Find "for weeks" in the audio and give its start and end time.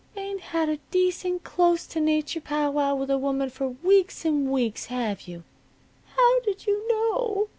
3.51-4.25